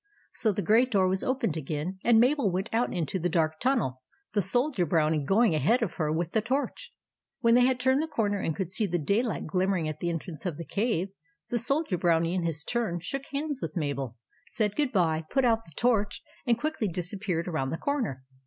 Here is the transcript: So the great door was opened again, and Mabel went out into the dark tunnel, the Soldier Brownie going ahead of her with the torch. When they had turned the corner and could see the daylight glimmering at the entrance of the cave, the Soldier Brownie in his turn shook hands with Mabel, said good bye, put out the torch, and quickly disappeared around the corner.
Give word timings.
So 0.33 0.51
the 0.51 0.63
great 0.63 0.89
door 0.89 1.07
was 1.07 1.23
opened 1.23 1.55
again, 1.55 1.99
and 2.03 2.19
Mabel 2.19 2.49
went 2.51 2.73
out 2.73 2.91
into 2.91 3.19
the 3.19 3.29
dark 3.29 3.59
tunnel, 3.59 4.01
the 4.33 4.41
Soldier 4.41 4.83
Brownie 4.83 5.23
going 5.23 5.53
ahead 5.53 5.83
of 5.83 5.93
her 6.01 6.11
with 6.11 6.31
the 6.31 6.41
torch. 6.41 6.91
When 7.41 7.53
they 7.53 7.67
had 7.67 7.79
turned 7.79 8.01
the 8.01 8.07
corner 8.07 8.39
and 8.39 8.55
could 8.55 8.71
see 8.71 8.87
the 8.87 8.97
daylight 8.97 9.45
glimmering 9.45 9.87
at 9.87 9.99
the 9.99 10.09
entrance 10.09 10.43
of 10.47 10.57
the 10.57 10.65
cave, 10.65 11.09
the 11.49 11.59
Soldier 11.59 11.99
Brownie 11.99 12.33
in 12.33 12.41
his 12.41 12.63
turn 12.63 12.99
shook 12.99 13.27
hands 13.27 13.59
with 13.61 13.77
Mabel, 13.77 14.17
said 14.47 14.75
good 14.75 14.91
bye, 14.91 15.23
put 15.29 15.45
out 15.45 15.65
the 15.65 15.73
torch, 15.75 16.23
and 16.47 16.57
quickly 16.59 16.87
disappeared 16.87 17.47
around 17.47 17.69
the 17.69 17.77
corner. 17.77 18.23